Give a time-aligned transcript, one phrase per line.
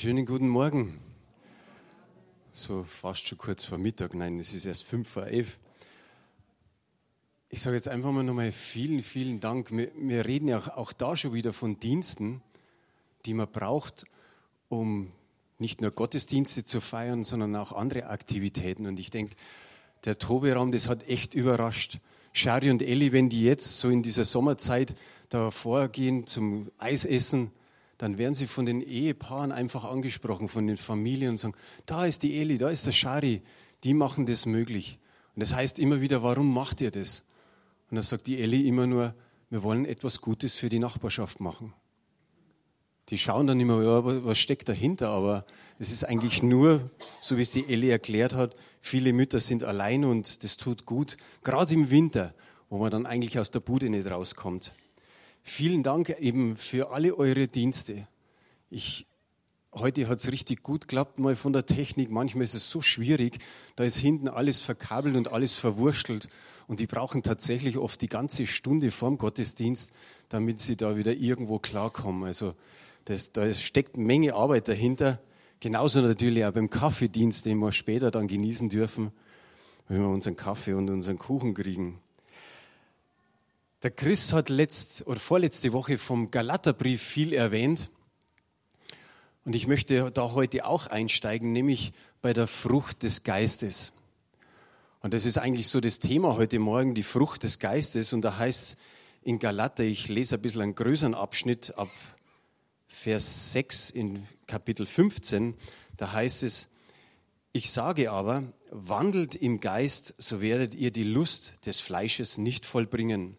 [0.00, 1.00] Schönen guten Morgen.
[2.52, 4.14] So fast schon kurz vor Mittag.
[4.14, 5.58] Nein, es ist erst fünf vor elf.
[7.48, 9.72] Ich sage jetzt einfach mal nochmal vielen, vielen Dank.
[9.72, 12.42] Wir, wir reden ja auch, auch, da schon wieder von Diensten,
[13.26, 14.04] die man braucht,
[14.68, 15.10] um
[15.58, 18.86] nicht nur Gottesdienste zu feiern, sondern auch andere Aktivitäten.
[18.86, 19.34] Und ich denke,
[20.04, 21.98] der Toberaum, das hat echt überrascht.
[22.32, 24.94] Shari und Elli, wenn die jetzt so in dieser Sommerzeit
[25.28, 27.50] da vorgehen zum Eisessen,
[27.98, 32.22] dann werden sie von den Ehepaaren einfach angesprochen, von den Familien und sagen, da ist
[32.22, 33.42] die Eli, da ist der Shari,
[33.84, 34.98] die machen das möglich.
[35.34, 37.24] Und das heißt immer wieder, warum macht ihr das?
[37.90, 39.14] Und dann sagt die Eli immer nur,
[39.50, 41.74] wir wollen etwas Gutes für die Nachbarschaft machen.
[43.08, 45.46] Die schauen dann immer, ja, was steckt dahinter, aber
[45.78, 50.04] es ist eigentlich nur, so wie es die Eli erklärt hat, viele Mütter sind allein
[50.04, 52.34] und das tut gut, gerade im Winter,
[52.68, 54.74] wo man dann eigentlich aus der Bude nicht rauskommt.
[55.48, 58.06] Vielen Dank eben für alle eure Dienste.
[58.68, 59.06] Ich,
[59.72, 62.10] heute hat es richtig gut geklappt, mal von der Technik.
[62.10, 63.38] Manchmal ist es so schwierig.
[63.74, 66.28] Da ist hinten alles verkabelt und alles verwurstelt.
[66.66, 69.90] Und die brauchen tatsächlich oft die ganze Stunde vorm Gottesdienst,
[70.28, 72.24] damit sie da wieder irgendwo klarkommen.
[72.24, 72.54] Also
[73.06, 75.18] das, da steckt eine Menge Arbeit dahinter.
[75.60, 79.12] Genauso natürlich auch beim Kaffeedienst, den wir später dann genießen dürfen,
[79.88, 82.02] wenn wir unseren Kaffee und unseren Kuchen kriegen.
[83.84, 87.90] Der Chris hat letzt, oder vorletzte Woche vom Galaterbrief viel erwähnt.
[89.44, 93.92] Und ich möchte da heute auch einsteigen, nämlich bei der Frucht des Geistes.
[95.00, 98.12] Und das ist eigentlich so das Thema heute Morgen, die Frucht des Geistes.
[98.12, 98.76] Und da heißt es
[99.22, 101.90] in Galater, ich lese ein bisschen einen größeren Abschnitt ab
[102.88, 105.54] Vers 6 in Kapitel 15,
[105.96, 106.68] da heißt es,
[107.52, 113.37] ich sage aber, wandelt im Geist, so werdet ihr die Lust des Fleisches nicht vollbringen.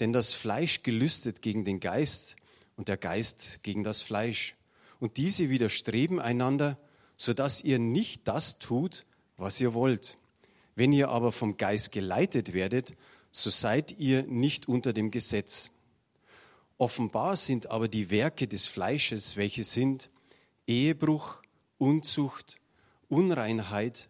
[0.00, 2.36] Denn das Fleisch gelüstet gegen den Geist
[2.76, 4.56] und der Geist gegen das Fleisch.
[5.00, 6.78] Und diese widerstreben einander,
[7.16, 9.04] sodass ihr nicht das tut,
[9.36, 10.18] was ihr wollt.
[10.74, 12.94] Wenn ihr aber vom Geist geleitet werdet,
[13.30, 15.70] so seid ihr nicht unter dem Gesetz.
[16.78, 20.10] Offenbar sind aber die Werke des Fleisches, welche sind
[20.66, 21.42] Ehebruch,
[21.78, 22.56] Unzucht,
[23.08, 24.08] Unreinheit,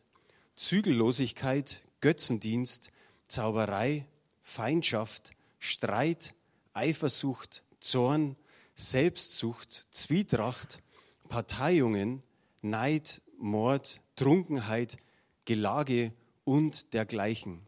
[0.56, 2.90] Zügellosigkeit, Götzendienst,
[3.28, 4.06] Zauberei,
[4.42, 5.32] Feindschaft,
[5.64, 6.34] Streit,
[6.74, 8.36] Eifersucht, Zorn,
[8.74, 10.82] Selbstsucht, Zwietracht,
[11.30, 12.22] Parteiungen,
[12.60, 14.98] Neid, Mord, Trunkenheit,
[15.46, 16.12] Gelage
[16.44, 17.62] und dergleichen,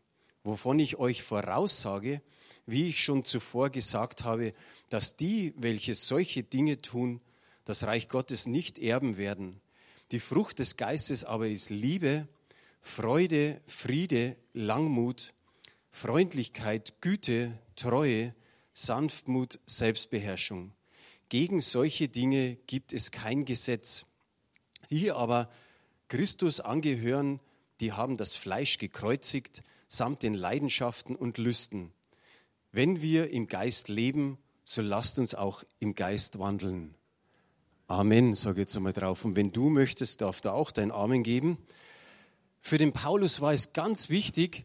[0.45, 2.21] wovon ich euch voraussage,
[2.67, 4.53] wie ich schon zuvor gesagt habe,
[4.91, 7.23] dass die, welche solche Dinge tun,
[7.65, 9.63] das Reich Gottes nicht erben werden.
[10.13, 12.29] Die Frucht des Geistes aber ist Liebe,
[12.83, 15.33] Freude, Friede, Langmut,
[15.93, 18.35] Freundlichkeit, Güte, Treue,
[18.75, 20.73] Sanftmut, Selbstbeherrschung.
[21.29, 24.05] Gegen solche Dinge gibt es kein Gesetz.
[24.91, 25.51] Die aber
[26.09, 27.41] Christus angehören,
[27.81, 31.93] die haben das Fleisch gekreuzigt, samt den Leidenschaften und Lüsten.
[32.73, 36.95] Wenn wir im Geist leben, so lasst uns auch im Geist wandeln.
[37.89, 39.25] Amen, sage ich jetzt einmal drauf.
[39.25, 41.59] Und wenn du möchtest, darf da auch dein Amen geben.
[42.61, 44.65] Für den Paulus war es ganz wichtig,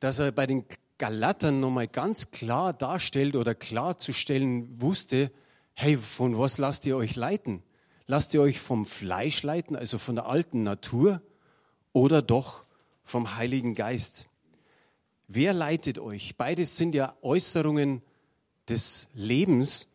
[0.00, 0.64] dass er bei den
[0.98, 5.32] Galatern nochmal ganz klar darstellt oder klarzustellen wusste,
[5.74, 7.62] hey, von was lasst ihr euch leiten?
[8.06, 11.22] Lasst ihr euch vom Fleisch leiten, also von der alten Natur,
[11.92, 12.64] oder doch
[13.04, 14.28] vom Heiligen Geist?
[15.28, 16.36] Wer leitet euch?
[16.36, 18.02] Beides sind ja Äußerungen
[18.68, 19.86] des Lebens.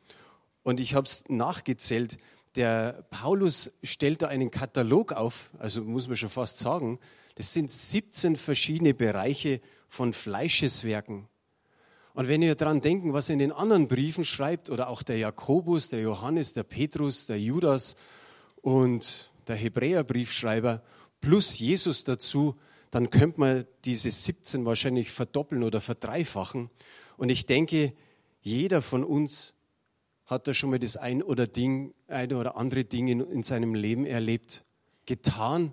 [0.64, 2.18] Und ich habe es nachgezählt.
[2.56, 7.00] Der Paulus stellt da einen Katalog auf, also muss man schon fast sagen,
[7.36, 9.60] das sind 17 verschiedene Bereiche
[9.94, 11.28] von Fleischeswerken.
[12.16, 15.90] Und wenn ihr daran denken, was in den anderen Briefen schreibt, oder auch der Jakobus,
[15.90, 17.96] der Johannes, der Petrus, der Judas
[18.64, 20.82] und der Hebräerbriefschreiber,
[21.22, 22.56] plus Jesus dazu,
[22.90, 26.72] dann könnte man diese 17 wahrscheinlich verdoppeln oder verdreifachen.
[27.16, 27.94] Und ich denke,
[28.42, 29.54] jeder von uns
[30.26, 33.76] hat da schon mal das ein oder, Ding, ein oder andere Ding in, in seinem
[33.76, 34.66] Leben erlebt,
[35.06, 35.72] getan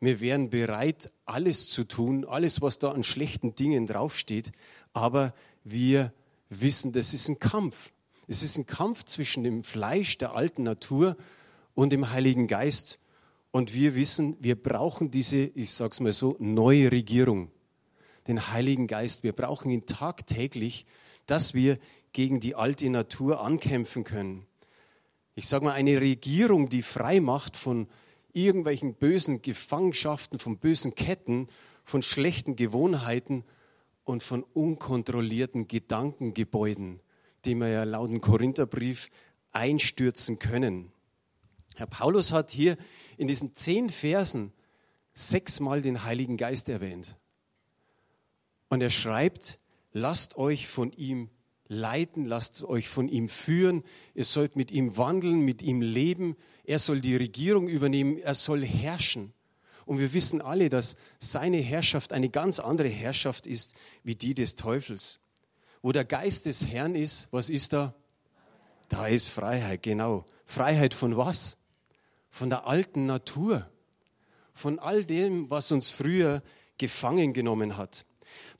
[0.00, 4.50] wir wären bereit, alles zu tun, alles, was da an schlechten Dingen draufsteht,
[4.92, 6.12] aber wir
[6.48, 7.92] wissen, das ist ein Kampf.
[8.26, 11.16] Es ist ein Kampf zwischen dem Fleisch der alten Natur
[11.74, 12.98] und dem Heiligen Geist.
[13.50, 17.50] Und wir wissen, wir brauchen diese, ich sage es mal so, neue Regierung,
[18.28, 19.22] den Heiligen Geist.
[19.22, 20.86] Wir brauchen ihn tagtäglich,
[21.26, 21.78] dass wir
[22.12, 24.46] gegen die alte Natur ankämpfen können.
[25.34, 27.88] Ich sage mal, eine Regierung, die frei macht von
[28.32, 31.48] irgendwelchen bösen Gefangenschaften, von bösen Ketten,
[31.84, 33.44] von schlechten Gewohnheiten
[34.04, 37.00] und von unkontrollierten Gedankengebäuden,
[37.44, 39.10] die wir ja laut dem Korintherbrief
[39.52, 40.92] einstürzen können.
[41.76, 42.76] Herr Paulus hat hier
[43.16, 44.52] in diesen zehn Versen
[45.12, 47.16] sechsmal den Heiligen Geist erwähnt.
[48.68, 49.58] Und er schreibt,
[49.92, 51.30] lasst euch von ihm
[51.66, 53.82] leiten, lasst euch von ihm führen,
[54.14, 56.36] ihr sollt mit ihm wandeln, mit ihm leben,
[56.70, 59.32] er soll die Regierung übernehmen, er soll herrschen.
[59.86, 63.74] Und wir wissen alle, dass seine Herrschaft eine ganz andere Herrschaft ist
[64.04, 65.18] wie die des Teufels.
[65.82, 67.92] Wo der Geist des Herrn ist, was ist da?
[68.88, 70.24] Da ist Freiheit, genau.
[70.44, 71.58] Freiheit von was?
[72.30, 73.68] Von der alten Natur.
[74.54, 76.40] Von all dem, was uns früher
[76.78, 78.06] gefangen genommen hat.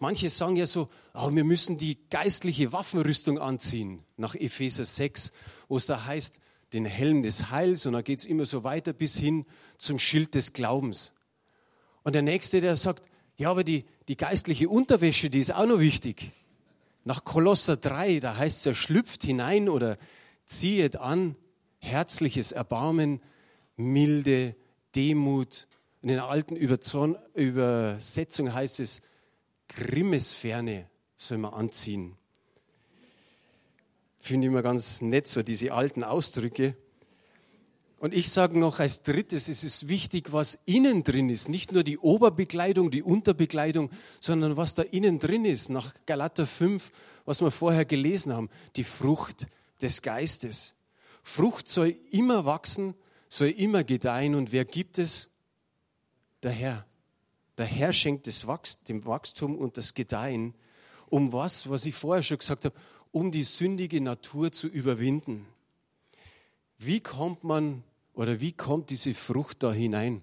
[0.00, 5.30] Manche sagen ja so, oh, wir müssen die geistliche Waffenrüstung anziehen, nach Epheser 6,
[5.68, 6.40] wo es da heißt,
[6.72, 9.44] den Helm des Heils und da geht es immer so weiter bis hin
[9.78, 11.12] zum Schild des Glaubens.
[12.02, 13.04] Und der Nächste, der sagt,
[13.36, 16.32] ja, aber die, die geistliche Unterwäsche, die ist auch noch wichtig.
[17.04, 19.96] Nach Kolosser 3, da heißt es ja, schlüpft hinein oder
[20.46, 21.36] ziehet an
[21.78, 23.20] herzliches Erbarmen,
[23.76, 24.54] Milde,
[24.94, 25.66] Demut.
[26.02, 29.00] In den alten Übersetzungen heißt es,
[29.68, 32.16] Grimmesferne soll man anziehen.
[34.20, 36.76] Finde ich immer ganz nett, so diese alten Ausdrücke.
[37.98, 41.48] Und ich sage noch als drittes, es ist wichtig, was innen drin ist.
[41.48, 43.90] Nicht nur die Oberbekleidung, die Unterbekleidung,
[44.20, 45.68] sondern was da innen drin ist.
[45.68, 46.92] Nach Galater 5,
[47.26, 49.46] was wir vorher gelesen haben, die Frucht
[49.82, 50.74] des Geistes.
[51.22, 52.94] Frucht soll immer wachsen,
[53.28, 54.34] soll immer gedeihen.
[54.34, 55.28] Und wer gibt es?
[56.42, 56.86] Der Herr.
[57.58, 60.54] Der Herr schenkt das Wachs, dem Wachstum und das Gedeihen.
[61.10, 62.74] Um was, was ich vorher schon gesagt habe,
[63.12, 65.46] um die sündige Natur zu überwinden.
[66.78, 67.82] Wie kommt man
[68.14, 70.22] oder wie kommt diese Frucht da hinein?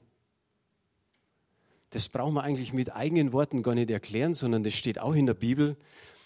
[1.92, 5.26] Das brauchen wir eigentlich mit eigenen Worten gar nicht erklären, sondern das steht auch in
[5.26, 5.78] der Bibel.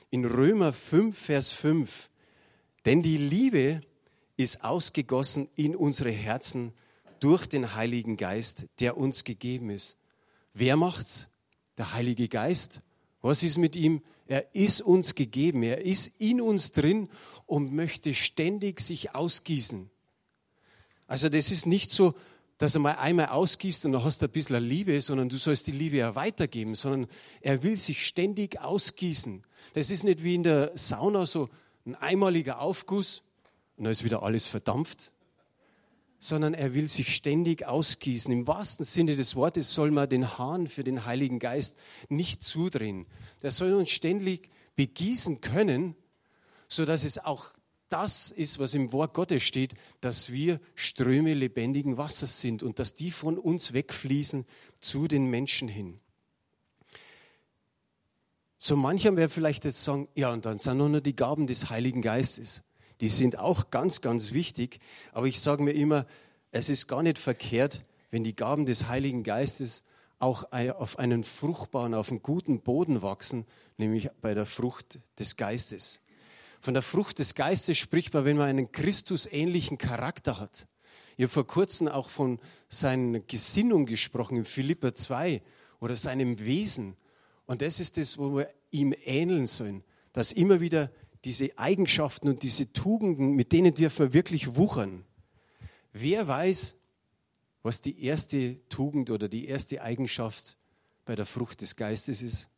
[0.10, 2.10] In Römer 5, Vers 5.
[2.86, 3.82] Denn die Liebe
[4.38, 6.74] ist ausgegossen in unsere Herzen
[7.20, 9.98] durch den Heiligen Geist, der uns gegeben ist.
[10.54, 11.30] Wer macht's?
[11.78, 12.82] Der Heilige Geist.
[13.22, 14.02] Was ist mit ihm?
[14.32, 17.10] Er ist uns gegeben, er ist in uns drin
[17.48, 19.90] und möchte ständig sich ausgießen.
[21.06, 22.14] Also das ist nicht so,
[22.58, 25.68] dass er mal einmal ausgießt und dann hast du ein bisschen Liebe, sondern du sollst
[25.68, 27.08] die Liebe ja weitergeben, sondern
[27.42, 29.44] er will sich ständig ausgießen.
[29.74, 31.50] Das ist nicht wie in der Sauna so
[31.86, 33.24] ein einmaliger Aufguss
[33.76, 35.12] und dann ist wieder alles verdampft,
[36.22, 38.32] sondern er will sich ständig ausgießen.
[38.32, 41.78] Im wahrsten Sinne des Wortes soll man den Hahn für den Heiligen Geist
[42.10, 43.08] nicht zudrehen.
[43.42, 45.96] Der soll uns ständig begießen können,
[46.68, 47.52] sodass es auch
[47.90, 52.94] das ist, was im Wort Gottes steht, dass wir Ströme lebendigen Wassers sind und dass
[52.94, 54.46] die von uns wegfließen
[54.80, 56.00] zu den Menschen hin.
[58.60, 62.04] So mancher wäre vielleicht jetzt sagen, ja, und dann sind nur die Gaben des Heiligen
[62.04, 62.64] Geistes
[63.02, 64.80] die sind auch ganz, ganz wichtig.
[65.12, 66.06] Aber ich sage mir immer,
[66.52, 67.82] es ist gar nicht verkehrt,
[68.12, 69.84] wenn die Gaben des Heiligen Geistes
[70.20, 73.46] auch auf einen fruchtbaren, auf einen guten Boden wachsen,
[73.78, 76.00] nämlich bei der Frucht des Geistes.
[76.60, 80.68] Von der Frucht des Geistes spricht man, wenn man einen Christusähnlichen Charakter hat.
[81.18, 82.40] Ich habe vor kurzem auch von
[82.70, 85.42] seiner Gesinnung gesprochen in Philippa 2
[85.80, 86.96] oder seinem Wesen.
[87.48, 89.84] Und das ist das, wo wir ihm ähneln sollen,
[90.14, 90.92] dass immer wieder
[91.26, 95.06] diese Eigenschaften und diese Tugenden, mit denen dürfen wir wirklich wuchern.
[95.94, 96.76] Wer weiß,
[97.64, 100.58] was die erste Tugend oder die erste Eigenschaft
[101.06, 102.50] bei der Frucht des Geistes ist?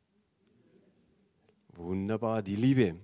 [1.75, 2.95] Wunderbar, die Liebe.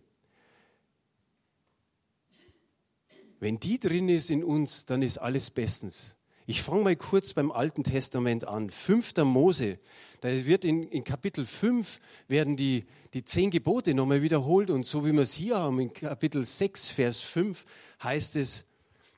[3.40, 6.16] Wenn die drin ist in uns, dann ist alles bestens.
[6.50, 8.72] Ich fange mal kurz beim Alten Testament an.
[8.72, 9.18] 5.
[9.18, 9.78] Mose,
[10.22, 15.06] da wird in, in Kapitel 5 werden die, die zehn Gebote nochmal wiederholt und so
[15.06, 17.66] wie wir es hier haben, in Kapitel 6, Vers 5
[18.02, 18.66] heißt es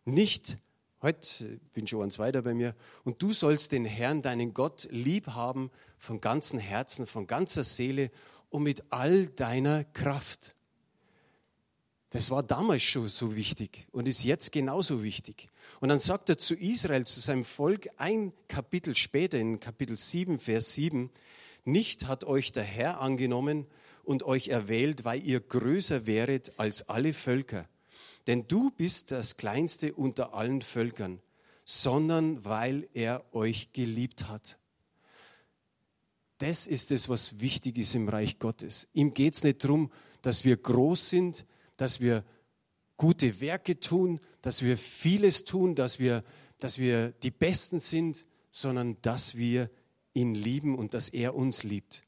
[0.04, 0.58] nicht,
[1.02, 5.28] heute bin schon eins weiter bei mir, und du sollst den Herrn, deinen Gott, lieb
[5.28, 8.12] haben von ganzem Herzen, von ganzer Seele
[8.50, 10.54] und mit all deiner Kraft.
[12.10, 15.48] Das war damals schon so wichtig und ist jetzt genauso wichtig.
[15.80, 20.38] Und dann sagt er zu Israel, zu seinem Volk, ein Kapitel später, in Kapitel 7,
[20.38, 21.10] Vers 7,
[21.64, 23.68] nicht hat euch der Herr angenommen
[24.04, 27.68] und euch erwählt, weil ihr größer wäret als alle Völker.
[28.28, 31.22] Denn du bist das Kleinste unter allen Völkern,
[31.66, 34.58] sondern weil er euch geliebt hat.
[36.40, 38.88] Das ist es, was wichtig ist im Reich Gottes.
[38.94, 39.92] Ihm geht es nicht darum,
[40.24, 41.46] dass wir groß sind,
[41.78, 42.24] dass wir
[43.02, 46.24] gute Werke tun, dass wir vieles tun, dass wir,
[46.60, 49.72] dass wir die Besten sind, sondern dass wir
[50.14, 52.04] ihn lieben und dass er uns liebt.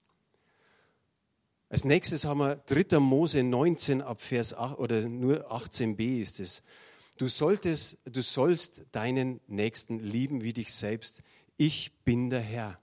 [1.67, 3.00] Als nächstes haben wir 3.
[3.00, 6.62] Mose 19 ab Vers 8 oder nur 18b ist es.
[7.17, 11.23] du, solltest, du sollst deinen Nächsten lieben wie dich selbst.
[11.57, 12.79] Ich bin der Herr.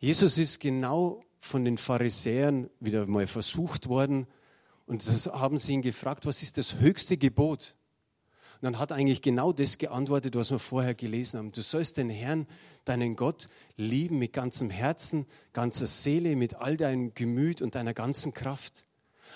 [0.00, 4.26] Jesus ist genau von den Pharisäern wieder mal versucht worden
[4.86, 7.74] und das haben sie ihn gefragt, was ist das höchste Gebot?
[8.54, 11.52] Und dann hat eigentlich genau das geantwortet, was wir vorher gelesen haben.
[11.52, 12.46] Du sollst den Herrn,
[12.84, 18.32] deinen Gott, lieben mit ganzem Herzen, ganzer Seele, mit all deinem Gemüt und deiner ganzen
[18.32, 18.86] Kraft.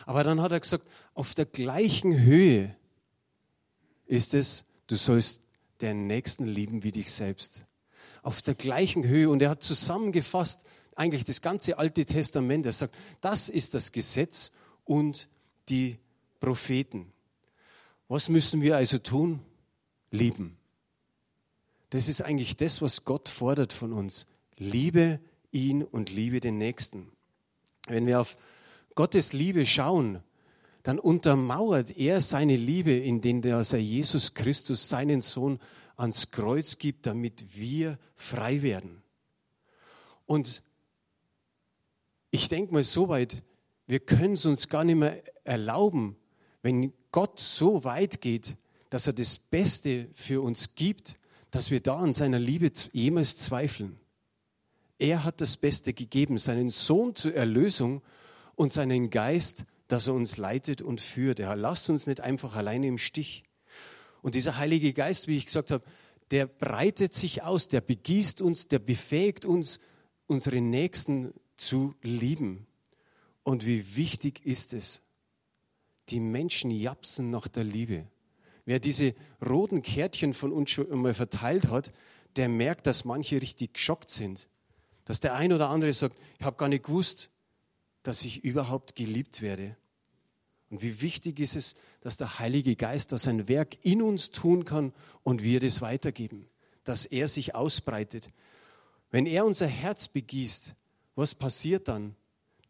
[0.07, 2.75] Aber dann hat er gesagt, auf der gleichen Höhe
[4.07, 5.42] ist es, du sollst
[5.83, 7.66] den Nächsten lieben wie dich selbst.
[8.23, 9.28] Auf der gleichen Höhe.
[9.28, 10.64] Und er hat zusammengefasst
[10.95, 12.66] eigentlich das ganze Alte Testament.
[12.66, 14.50] Er sagt, das ist das Gesetz
[14.85, 15.28] und
[15.70, 15.98] die
[16.40, 17.12] Propheten.
[18.08, 19.40] Was müssen wir also tun?
[20.10, 20.56] Lieben.
[21.90, 24.26] Das ist eigentlich das, was Gott fordert von uns.
[24.56, 25.20] Liebe
[25.52, 27.10] ihn und liebe den Nächsten.
[27.86, 28.36] Wenn wir auf
[28.94, 30.22] Gottes Liebe schauen,
[30.82, 35.60] dann untermauert er seine Liebe, indem er Jesus Christus, seinen Sohn,
[35.96, 39.02] ans Kreuz gibt, damit wir frei werden.
[40.26, 40.62] Und
[42.30, 43.42] ich denke mal so weit,
[43.86, 46.16] wir können es uns gar nicht mehr erlauben,
[46.62, 48.57] wenn Gott so weit geht,
[48.88, 51.16] dass er das Beste für uns gibt,
[51.50, 53.99] dass wir da an seiner Liebe jemals zweifeln.
[54.99, 58.02] Er hat das Beste gegeben, seinen Sohn zur Erlösung
[58.54, 61.40] und seinen Geist, dass er uns leitet und führt.
[61.40, 63.42] Er lasst uns nicht einfach alleine im Stich.
[64.23, 65.85] Und dieser Heilige Geist, wie ich gesagt habe,
[66.30, 69.80] der breitet sich aus, der begießt uns, der befähigt uns,
[70.28, 72.66] unsere Nächsten zu lieben.
[73.42, 75.02] Und wie wichtig ist es,
[76.10, 78.06] die Menschen japsen nach der Liebe.
[78.64, 79.14] Wer diese
[79.44, 81.92] roten Kärtchen von uns schon einmal verteilt hat,
[82.36, 84.48] der merkt, dass manche richtig geschockt sind.
[85.04, 87.30] Dass der ein oder andere sagt, ich habe gar nicht gewusst,
[88.02, 89.76] dass ich überhaupt geliebt werde.
[90.70, 94.64] Und wie wichtig ist es, dass der Heilige Geist da sein Werk in uns tun
[94.64, 94.92] kann
[95.24, 96.48] und wir das weitergeben,
[96.84, 98.30] dass er sich ausbreitet.
[99.10, 100.74] Wenn er unser Herz begießt,
[101.16, 102.14] was passiert dann?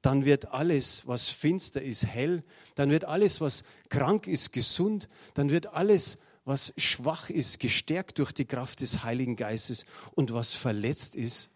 [0.02, 2.42] Dann wird alles, was finster ist, hell,
[2.74, 8.32] dann wird alles, was krank ist, gesund, dann wird alles, was schwach ist, gestärkt durch
[8.32, 11.50] die Kraft des Heiligen Geistes und was verletzt ist,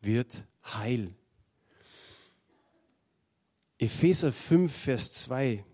[0.00, 1.14] wird heil.
[3.78, 5.64] Epheser 5, Vers 2,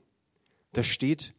[0.73, 1.35] da steht,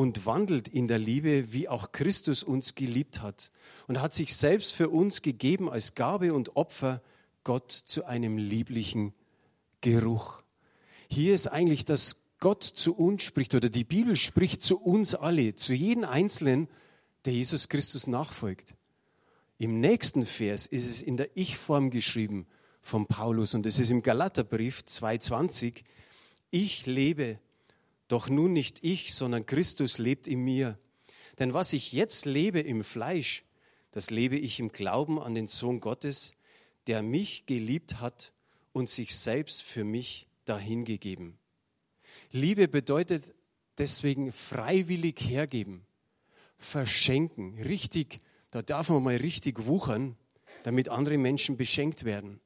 [0.00, 3.50] und wandelt in der Liebe, wie auch Christus uns geliebt hat
[3.86, 7.02] und hat sich selbst für uns gegeben als Gabe und Opfer
[7.44, 9.12] Gott zu einem lieblichen
[9.80, 10.42] Geruch.
[11.08, 15.54] Hier ist eigentlich, dass Gott zu uns spricht oder die Bibel spricht zu uns alle,
[15.54, 16.68] zu jedem Einzelnen,
[17.24, 18.74] der Jesus Christus nachfolgt.
[19.58, 22.46] Im nächsten Vers ist es in der Ich-Form geschrieben
[22.80, 25.84] von Paulus und es ist im Galaterbrief 2,20.
[26.50, 27.38] Ich lebe,
[28.08, 30.78] doch nun nicht ich, sondern Christus lebt in mir.
[31.38, 33.44] Denn was ich jetzt lebe im Fleisch,
[33.90, 36.32] das lebe ich im Glauben an den Sohn Gottes,
[36.86, 38.32] der mich geliebt hat
[38.72, 41.38] und sich selbst für mich dahingegeben.
[42.32, 43.34] Liebe bedeutet
[43.78, 45.86] deswegen freiwillig hergeben,
[46.58, 48.18] verschenken, richtig,
[48.50, 50.16] da darf man mal richtig wuchern,
[50.62, 52.40] damit andere Menschen beschenkt werden.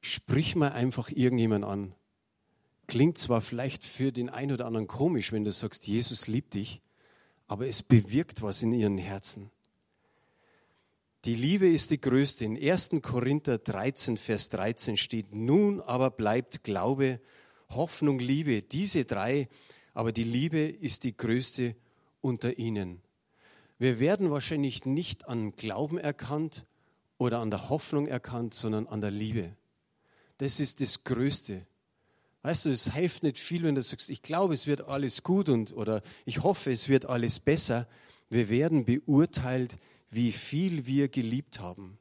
[0.00, 1.94] Sprich mal einfach irgendjemand an.
[2.86, 6.80] Klingt zwar vielleicht für den einen oder anderen komisch, wenn du sagst, Jesus liebt dich,
[7.46, 9.50] aber es bewirkt was in ihren Herzen.
[11.24, 12.44] Die Liebe ist die größte.
[12.44, 12.90] In 1.
[13.02, 17.20] Korinther 13, Vers 13 steht, nun aber bleibt Glaube,
[17.70, 19.48] Hoffnung, Liebe, diese drei,
[19.94, 21.74] aber die Liebe ist die größte
[22.20, 23.02] unter ihnen.
[23.78, 26.64] Wir werden wahrscheinlich nicht an Glauben erkannt
[27.18, 29.56] oder an der Hoffnung erkannt, sondern an der Liebe.
[30.38, 31.66] Das ist das Größte.
[32.42, 35.48] Weißt du, es hilft nicht viel, wenn du sagst, ich glaube, es wird alles gut
[35.48, 37.88] und, oder ich hoffe, es wird alles besser.
[38.30, 39.78] Wir werden beurteilt
[40.10, 41.98] wie viel wir geliebt haben.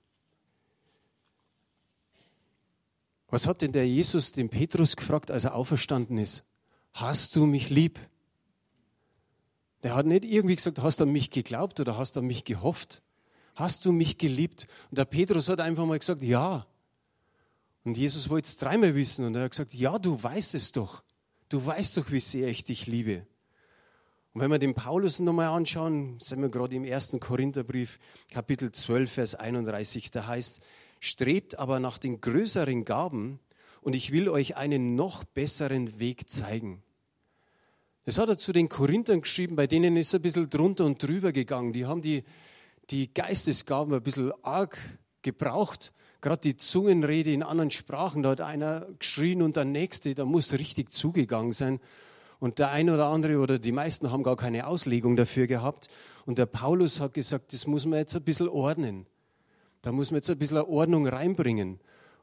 [3.30, 6.44] Was hat denn der Jesus dem Petrus gefragt, als er auferstanden ist?
[6.94, 8.00] Hast du mich lieb?
[9.84, 12.46] Der hat nicht irgendwie gesagt, hast du an mich geglaubt oder hast du an mich
[12.46, 13.02] gehofft?
[13.54, 14.68] Hast du mich geliebt?
[14.90, 16.66] Und der Petrus hat einfach mal gesagt, ja.
[17.84, 21.04] Und Jesus wollte es dreimal wissen und er hat gesagt, ja, du weißt es doch.
[21.50, 23.26] Du weißt doch, wie sehr ich dich liebe.
[24.38, 27.98] Und wenn wir den Paulus nochmal anschauen, sind wir gerade im ersten Korintherbrief,
[28.30, 30.62] Kapitel 12, Vers 31, da heißt,
[31.00, 33.40] strebt aber nach den größeren Gaben
[33.82, 36.84] und ich will euch einen noch besseren Weg zeigen.
[38.06, 41.02] Das hat er zu den Korinthern geschrieben, bei denen ist er ein bisschen drunter und
[41.02, 41.74] drüber gegangen.
[41.74, 42.24] Die haben die,
[42.92, 44.78] die Geistesgaben ein bisschen arg
[45.24, 45.94] gebraucht.
[46.22, 50.54] Gerade die Zungenrede in anderen Sprachen, da hat einer geschrien und der nächste, da muss
[50.54, 51.80] richtig zugegangen sein.
[52.40, 55.88] Und der eine oder andere oder die meisten haben gar keine Auslegung dafür gehabt.
[56.26, 59.08] Und der Paulus hat gesagt, das muss man jetzt ein bisschen ordnen.
[59.82, 61.80] Da muss man jetzt ein bisschen Ordnung reinbringen.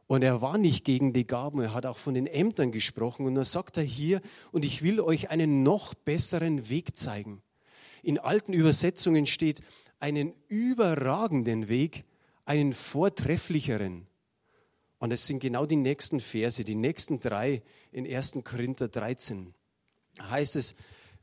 [0.06, 3.26] Und er war nicht gegen die Gaben, er hat auch von den Ämtern gesprochen.
[3.26, 4.20] Und dann sagt er hier,
[4.52, 7.42] und ich will euch einen noch besseren Weg zeigen.
[8.02, 9.62] In alten Übersetzungen steht,
[9.98, 12.04] einen überragenden Weg,
[12.44, 14.06] einen vortrefflicheren.
[14.98, 18.38] Und es sind genau die nächsten Verse, die nächsten drei in 1.
[18.44, 19.54] Korinther 13.
[20.20, 20.74] Heißt es,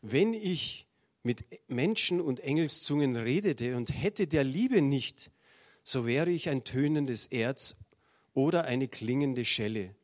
[0.02, 0.88] wenn ich
[1.24, 5.32] mit Menschen und Engelszungen redete und hätte der Liebe nicht,
[5.84, 7.76] so wäre ich ein tönendes Erz
[8.34, 9.96] oder eine klingende Schelle.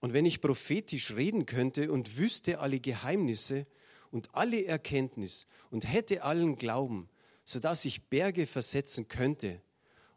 [0.00, 3.66] Und wenn ich prophetisch reden könnte und wüsste alle Geheimnisse
[4.10, 7.08] und alle Erkenntnis und hätte allen Glauben,
[7.44, 9.60] sodass ich Berge versetzen könnte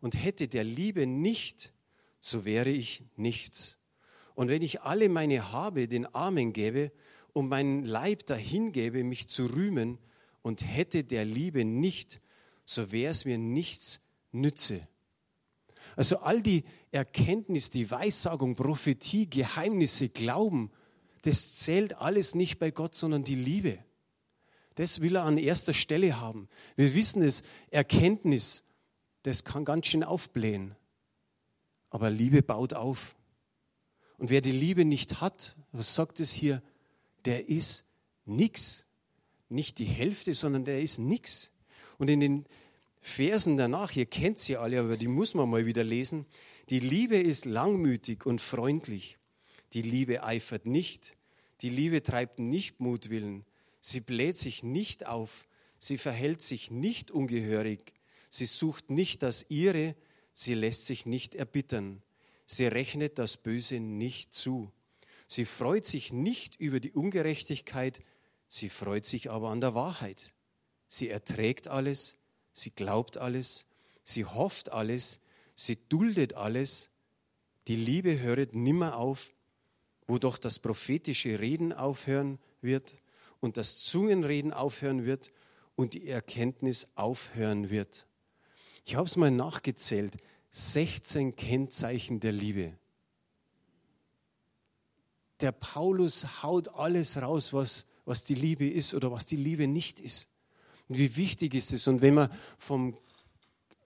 [0.01, 1.73] und hätte der Liebe nicht,
[2.19, 3.77] so wäre ich nichts.
[4.35, 6.91] Und wenn ich alle meine Habe den Armen gäbe
[7.37, 9.99] und meinen Leib dahingäbe, mich zu rühmen
[10.41, 12.19] und hätte der Liebe nicht,
[12.65, 14.01] so wäre es mir nichts
[14.31, 14.87] nütze.
[15.95, 20.71] Also all die Erkenntnis, die Weissagung, Prophetie, Geheimnisse, Glauben,
[21.21, 23.77] das zählt alles nicht bei Gott, sondern die Liebe.
[24.73, 26.49] Das will er an erster Stelle haben.
[26.75, 28.63] Wir wissen es, Erkenntnis,
[29.21, 30.75] das kann ganz schön aufblähen.
[31.91, 33.15] Aber Liebe baut auf.
[34.17, 36.63] Und wer die Liebe nicht hat, was sagt es hier?
[37.27, 37.83] Der ist
[38.25, 38.87] nichts.
[39.49, 41.51] Nicht die Hälfte, sondern der ist nichts.
[41.97, 42.45] Und in den
[43.01, 46.25] Versen danach, ihr kennt sie alle, aber die muss man mal wieder lesen.
[46.69, 49.17] Die Liebe ist langmütig und freundlich.
[49.73, 51.17] Die Liebe eifert nicht.
[51.61, 53.45] Die Liebe treibt nicht Mutwillen.
[53.81, 55.47] Sie bläht sich nicht auf.
[55.79, 57.93] Sie verhält sich nicht ungehörig.
[58.29, 59.95] Sie sucht nicht das ihre.
[60.31, 62.01] Sie lässt sich nicht erbittern.
[62.45, 64.71] Sie rechnet das Böse nicht zu.
[65.27, 67.99] Sie freut sich nicht über die Ungerechtigkeit.
[68.47, 70.31] Sie freut sich aber an der Wahrheit.
[70.87, 72.17] Sie erträgt alles
[72.57, 73.65] sie glaubt alles,
[74.03, 75.19] sie hofft alles,
[75.55, 76.89] sie duldet alles.
[77.67, 79.33] Die Liebe höret nimmer auf,
[80.07, 82.97] wo doch das prophetische Reden aufhören wird
[83.39, 85.31] und das Zungenreden aufhören wird
[85.75, 88.07] und die Erkenntnis aufhören wird.
[88.85, 90.17] Ich habe es mal nachgezählt,
[90.51, 92.77] 16 Kennzeichen der Liebe.
[95.41, 99.99] Der Paulus haut alles raus, was, was die Liebe ist oder was die Liebe nicht
[99.99, 100.29] ist.
[100.87, 101.87] Und wie wichtig ist es?
[101.87, 102.97] Und wenn wir vom,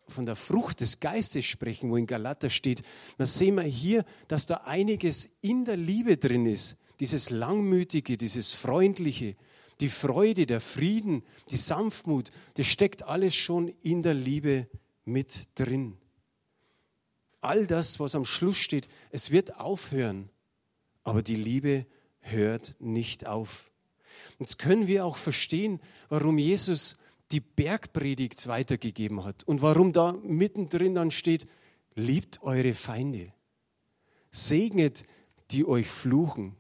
[0.08, 2.84] von der Frucht des Geistes sprechen, wo in Galater steht,
[3.18, 6.78] dann sehen wir hier, dass da einiges in der Liebe drin ist.
[7.00, 9.36] Dieses Langmütige, dieses Freundliche,
[9.80, 14.68] die Freude, der Frieden, die Sanftmut, das steckt alles schon in der Liebe
[15.04, 15.98] mit drin.
[17.42, 20.30] All das, was am Schluss steht, es wird aufhören,
[21.04, 21.86] aber die Liebe
[22.20, 23.72] hört nicht auf.
[24.40, 26.98] Jetzt können wir auch verstehen, warum Jesus
[27.32, 31.48] die Bergpredigt weitergegeben hat und warum da mittendrin dann steht,
[31.96, 33.34] liebt eure Feinde,
[34.32, 35.06] segnet
[35.52, 36.56] die euch fluchen,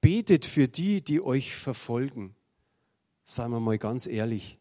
[0.00, 2.34] betet für die, die euch verfolgen.
[3.24, 4.58] Seien wir mal ganz ehrlich,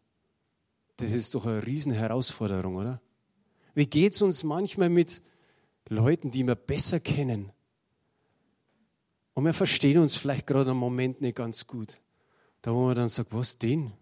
[0.98, 3.02] das ist doch eine Riesenherausforderung, oder?
[3.74, 5.22] Wie geht es uns manchmal mit
[5.88, 7.52] Leuten, die wir besser kennen?
[9.34, 11.98] Und wir verstehen uns vielleicht gerade im Moment nicht ganz gut.
[12.62, 13.94] Da wo man dann sagt, was den?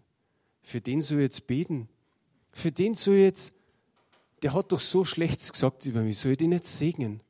[0.62, 1.88] Für den soll ich jetzt beten.
[2.52, 3.54] Für den soll ich jetzt,
[4.42, 7.20] der hat doch so Schlechtes gesagt über mich, soll ich den jetzt segnen?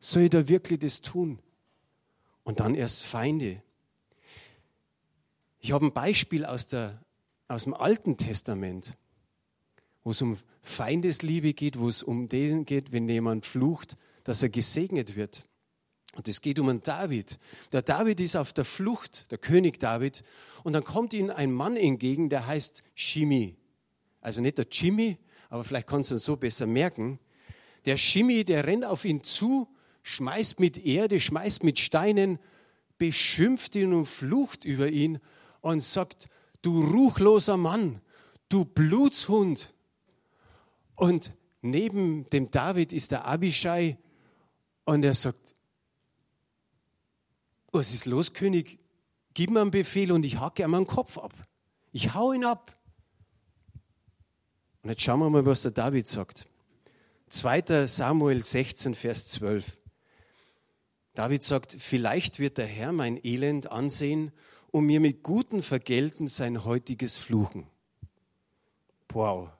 [0.00, 1.38] Soll ich da wirklich das tun?
[2.42, 3.62] Und dann erst Feinde.
[5.60, 7.00] Ich habe ein Beispiel aus, der,
[7.48, 8.98] aus dem Alten Testament,
[10.02, 14.50] wo es um Feindesliebe geht, wo es um den geht, wenn jemand flucht, dass er
[14.50, 15.46] gesegnet wird.
[16.16, 17.38] Und es geht um einen David.
[17.72, 20.22] Der David ist auf der Flucht, der König David.
[20.62, 23.56] Und dann kommt ihm ein Mann entgegen, der heißt Shimi.
[24.20, 25.18] Also nicht der Jimmy,
[25.50, 27.18] aber vielleicht kannst du es so besser merken.
[27.84, 29.68] Der Shimi, der rennt auf ihn zu,
[30.02, 32.38] schmeißt mit Erde, schmeißt mit Steinen,
[32.98, 35.18] beschimpft ihn und flucht über ihn
[35.60, 36.28] und sagt,
[36.62, 38.00] du ruchloser Mann,
[38.48, 39.74] du Blutshund.
[40.94, 43.98] Und neben dem David ist der Abishai
[44.84, 45.53] und er sagt,
[47.74, 48.78] was ist los, König?
[49.34, 51.32] Gib mir einen Befehl und ich hacke ihm den Kopf ab.
[51.92, 52.78] Ich hau ihn ab.
[54.82, 56.46] Und jetzt schauen wir mal, was der David sagt.
[57.30, 57.86] 2.
[57.86, 59.76] Samuel 16, Vers 12.
[61.14, 64.32] David sagt, vielleicht wird der Herr mein Elend ansehen
[64.70, 67.66] und mir mit Guten vergelten sein heutiges Fluchen.
[69.08, 69.50] Wow.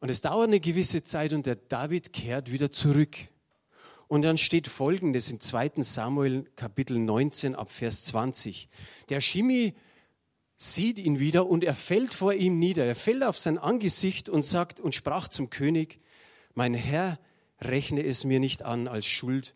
[0.00, 3.16] Und es dauert eine gewisse Zeit und der David kehrt wieder zurück.
[4.08, 8.68] Und dann steht folgendes in 2 Samuel Kapitel 19 ab Vers 20.
[9.08, 9.74] Der Shimi
[10.56, 12.84] sieht ihn wieder und er fällt vor ihm nieder.
[12.84, 15.98] Er fällt auf sein Angesicht und sagt und sprach zum König,
[16.54, 17.18] mein Herr,
[17.60, 19.54] rechne es mir nicht an als Schuld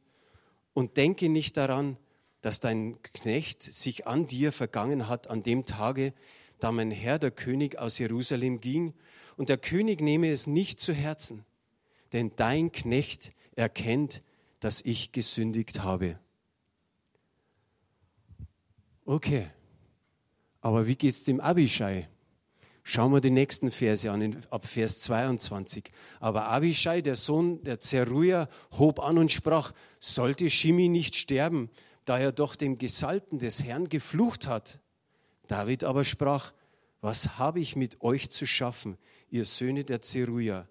[0.75, 1.97] und denke nicht daran,
[2.41, 6.13] dass dein Knecht sich an dir vergangen hat an dem Tage,
[6.59, 8.95] da mein Herr, der König, aus Jerusalem ging.
[9.37, 11.45] Und der König nehme es nicht zu Herzen,
[12.13, 14.23] denn dein Knecht erkennt,
[14.61, 16.19] dass ich gesündigt habe.
[19.05, 19.51] Okay,
[20.61, 22.09] aber wie geht es dem Abishai?
[22.83, 25.91] Schauen wir die nächsten Verse an, ab Vers 22.
[26.19, 31.71] Aber Abishai, der Sohn der Zeruja, hob an und sprach, sollte Shimi nicht sterben,
[32.05, 34.81] da er doch dem Gesalbten des Herrn geflucht hat.
[35.47, 36.53] David aber sprach,
[37.01, 38.99] was habe ich mit euch zu schaffen,
[39.31, 40.69] ihr Söhne der Zeruja,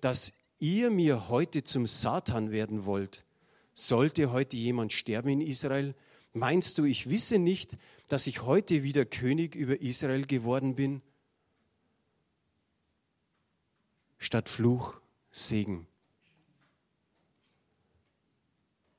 [0.00, 3.24] dass ihr mir heute zum Satan werden wollt?
[3.74, 5.94] Sollte heute jemand sterben in Israel?
[6.32, 7.76] Meinst du, ich wisse nicht,
[8.08, 11.02] dass ich heute wieder König über Israel geworden bin?
[14.18, 15.86] Statt Fluch, Segen.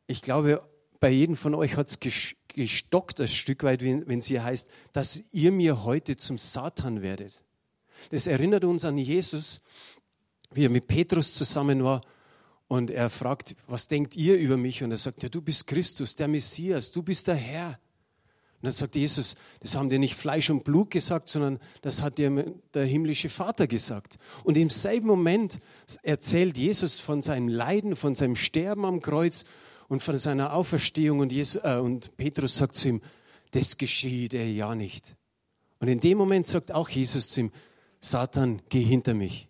[0.08, 0.68] Ich glaube,
[1.00, 2.00] bei jedem von euch hat es
[2.48, 7.44] gestockt ein Stück weit, wenn es hier heißt, dass ihr mir heute zum Satan werdet.
[8.12, 9.62] Das erinnert uns an Jesus,
[10.52, 12.02] wie er mit Petrus zusammen war
[12.68, 14.84] und er fragt, was denkt ihr über mich?
[14.84, 17.80] Und er sagt, ja, du bist Christus, der Messias, du bist der Herr.
[18.62, 22.18] Und dann sagt Jesus, das haben dir nicht Fleisch und Blut gesagt, sondern das hat
[22.18, 24.18] dir der himmlische Vater gesagt.
[24.44, 25.60] Und im selben Moment
[26.04, 29.46] erzählt Jesus von seinem Leiden, von seinem Sterben am Kreuz
[29.88, 31.20] und von seiner Auferstehung.
[31.20, 33.02] Und, Jesus, äh, und Petrus sagt zu ihm,
[33.52, 35.16] das geschieht er ja nicht.
[35.80, 37.52] Und in dem Moment sagt auch Jesus zu ihm,
[38.02, 39.50] Satan, geh hinter mich.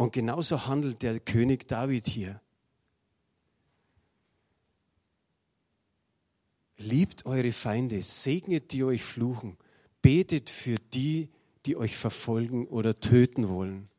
[0.00, 2.40] Und genauso handelt der König David hier.
[6.78, 9.58] Liebt eure Feinde, segnet die euch fluchen,
[10.00, 11.28] betet für die,
[11.66, 13.90] die euch verfolgen oder töten wollen.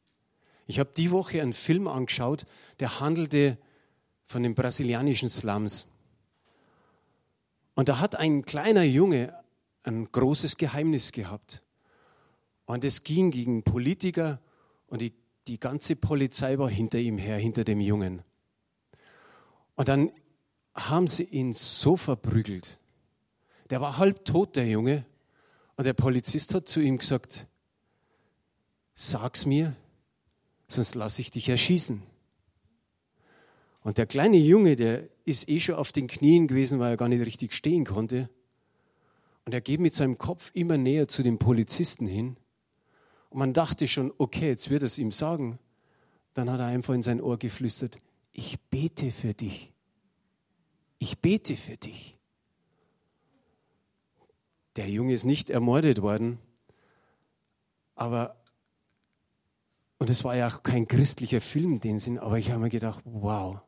[0.65, 2.47] Ich habe die Woche einen Film angeschaut,
[2.79, 3.59] der handelte
[4.25, 5.85] von den brasilianischen Slums.
[7.75, 9.39] Und da hat ein kleiner Junge
[9.83, 11.61] ein großes Geheimnis gehabt.
[12.65, 14.41] Und es ging gegen Politiker
[14.87, 15.13] und die,
[15.47, 18.21] die ganze Polizei war hinter ihm her, hinter dem Jungen.
[19.75, 20.11] Und dann
[20.73, 22.79] haben sie ihn so verprügelt.
[23.69, 25.05] Der war halb tot, der Junge.
[25.75, 27.47] Und der Polizist hat zu ihm gesagt,
[28.93, 29.75] sag's mir,
[30.67, 32.03] sonst lasse ich dich erschießen.
[33.83, 37.09] Und der kleine Junge, der ist eh schon auf den Knien gewesen, weil er gar
[37.09, 38.29] nicht richtig stehen konnte.
[39.45, 42.37] Und er geht mit seinem Kopf immer näher zu dem Polizisten hin.
[43.31, 45.57] Und man dachte schon, okay, jetzt wird es ihm sagen.
[46.35, 47.97] Dann hat er einfach in sein Ohr geflüstert,
[48.31, 49.71] ich bete für dich
[51.01, 52.15] ich bete für dich.
[54.75, 56.37] Der Junge ist nicht ermordet worden,
[57.95, 58.39] aber,
[59.97, 63.01] und es war ja auch kein christlicher Film dem Sinn, aber ich habe mir gedacht,
[63.03, 63.61] wow,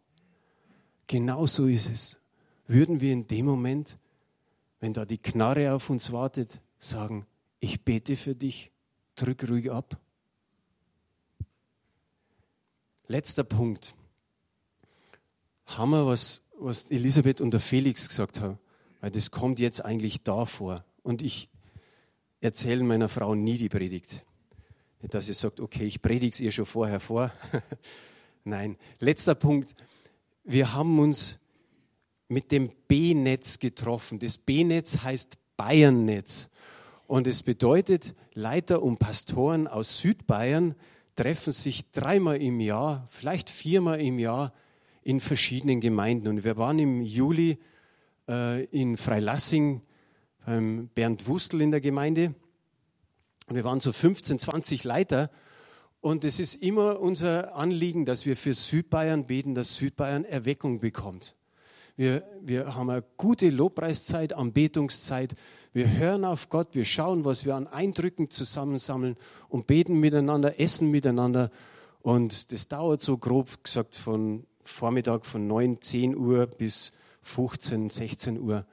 [1.08, 2.19] genau so ist es.
[2.67, 3.97] Würden wir in dem Moment,
[4.80, 7.26] wenn da die Knarre auf uns wartet, sagen,
[7.60, 8.71] ich bete für dich,
[9.15, 9.97] drück ruhig ab.
[13.08, 13.95] Letzter Punkt.
[15.65, 18.58] Wir was was Elisabeth und der Felix gesagt haben,
[19.02, 20.84] weil das kommt jetzt eigentlich da vor.
[21.04, 21.49] Und ich
[22.41, 24.26] erzähle meiner Frau nie die Predigt.
[25.02, 27.32] Nicht, dass sie sagt, okay, ich predige es ihr schon vorher vor.
[28.43, 29.76] Nein, letzter Punkt.
[30.43, 31.39] Wir haben uns
[32.28, 34.19] mit dem B-Netz getroffen.
[34.19, 36.49] Das B-Netz heißt Bayern-Netz.
[37.13, 40.73] Und es bedeutet, Leiter und Pastoren aus Südbayern
[41.15, 44.52] treffen sich dreimal im Jahr, vielleicht viermal im Jahr
[45.04, 46.28] in verschiedenen Gemeinden.
[46.28, 47.60] Und wir waren im Juli
[48.28, 49.84] äh, in Freilassing
[50.43, 52.34] beim Bernd Wustel in der Gemeinde.
[53.45, 55.30] Und wir waren so 15, 20 Leiter.
[56.02, 61.36] Und es ist immer unser Anliegen, dass wir für Südbayern beten, dass Südbayern Erweckung bekommt.
[61.95, 65.36] Wir, wir haben eine gute Lobpreiszeit, Anbetungszeit.
[65.76, 69.18] Wir hören auf Gott, wir schauen, was wir an Eindrücken zusammensammeln
[69.50, 71.50] und beten miteinander, essen miteinander.
[72.04, 76.92] Und das dauert so grob gesagt von Vormittag von 9, 10 Uhr bis
[77.24, 78.68] 15, 16 Uhr.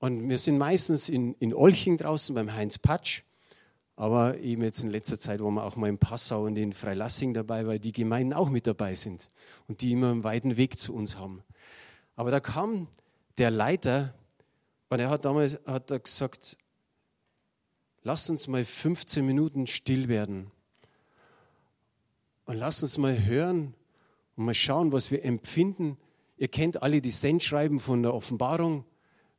[0.00, 3.22] Und wir sind meistens in, in Olching draußen beim Heinz Patsch,
[3.96, 7.32] aber eben jetzt in letzter Zeit, wo wir auch mal in Passau und in Freilassing
[7.32, 9.28] dabei, weil die Gemeinden auch mit dabei sind
[9.66, 11.42] und die immer einen weiten Weg zu uns haben.
[12.16, 12.88] Aber da kam
[13.38, 14.12] der Leiter
[14.92, 16.58] und er hat damals hat er gesagt,
[18.02, 20.50] lasst uns mal 15 Minuten still werden
[22.44, 23.72] und lasst uns mal hören,
[24.36, 25.96] und mal schauen, was wir empfinden.
[26.36, 28.84] Ihr kennt alle die Sendschreiben von der Offenbarung.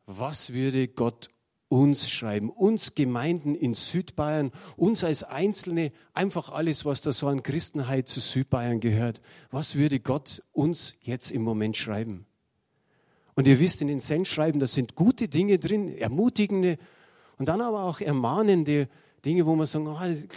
[0.07, 1.29] Was würde Gott
[1.67, 7.43] uns schreiben, uns Gemeinden in Südbayern, uns als Einzelne, einfach alles, was da so an
[7.43, 9.21] Christenheit zu Südbayern gehört.
[9.51, 12.25] Was würde Gott uns jetzt im Moment schreiben?
[13.35, 16.77] Und ihr wisst, in den Sendschreiben, da sind gute Dinge drin, ermutigende
[17.37, 18.87] und dann aber auch ermahnende
[19.25, 20.27] Dinge, wo man sagt, oh, das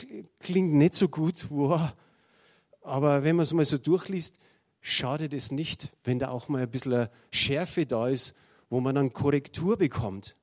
[0.40, 1.46] klingt nicht so gut.
[1.50, 1.92] Wow.
[2.82, 4.38] Aber wenn man es mal so durchliest,
[4.80, 8.34] schadet es nicht, wenn da auch mal ein bisschen Schärfe da ist,
[8.70, 10.36] wo man dann Korrektur bekommt.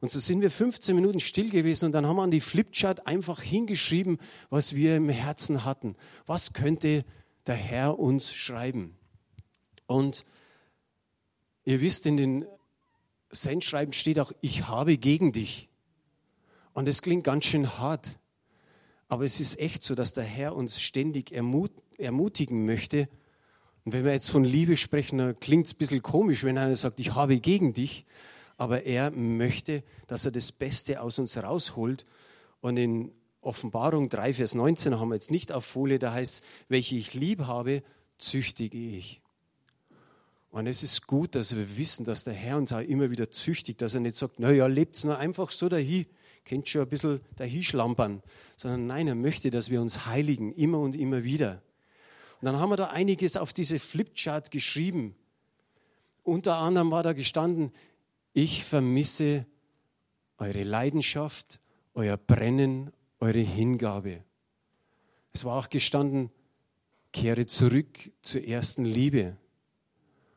[0.00, 3.06] Und so sind wir 15 Minuten still gewesen und dann haben wir an die Flipchart
[3.06, 4.18] einfach hingeschrieben,
[4.50, 5.96] was wir im Herzen hatten.
[6.26, 7.04] Was könnte
[7.46, 8.96] der Herr uns schreiben?
[9.86, 10.24] Und
[11.64, 12.44] ihr wisst, in den
[13.30, 15.68] Sendschreiben steht auch, ich habe gegen dich.
[16.72, 18.18] Und es klingt ganz schön hart.
[19.08, 23.08] Aber es ist echt so, dass der Herr uns ständig ermut ermutigen möchte.
[23.84, 26.74] Und wenn wir jetzt von Liebe sprechen, dann klingt es ein bisschen komisch, wenn einer
[26.74, 28.04] sagt, ich habe gegen dich.
[28.56, 32.04] Aber er möchte, dass er das Beste aus uns rausholt.
[32.60, 36.96] Und in Offenbarung 3, Vers 19 haben wir jetzt nicht auf Folie, da heißt, welche
[36.96, 37.82] ich lieb habe,
[38.18, 39.20] züchtige ich.
[40.54, 43.82] Und es ist gut, dass wir wissen, dass der Herr uns auch immer wieder züchtigt,
[43.82, 46.06] dass er nicht sagt, naja, lebt nur einfach so dahin
[46.44, 48.22] kennt schon ein bisschen dahinschlampern,
[48.56, 51.62] sondern nein, er möchte, dass wir uns heiligen, immer und immer wieder.
[52.40, 55.14] Und dann haben wir da einiges auf diese Flipchart geschrieben.
[56.22, 57.72] Unter anderem war da gestanden,
[58.32, 59.46] ich vermisse
[60.38, 61.60] eure Leidenschaft,
[61.94, 62.90] euer Brennen,
[63.20, 64.22] eure Hingabe.
[65.32, 66.30] Es war auch gestanden,
[67.12, 69.36] kehre zurück zur ersten Liebe.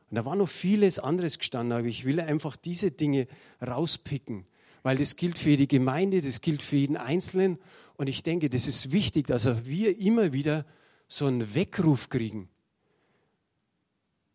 [0.09, 3.27] Und da war noch vieles anderes gestanden, aber ich will einfach diese Dinge
[3.65, 4.45] rauspicken,
[4.83, 7.57] weil das gilt für die Gemeinde, das gilt für jeden Einzelnen.
[7.97, 10.65] Und ich denke, das ist wichtig, dass wir immer wieder
[11.07, 12.49] so einen Weckruf kriegen.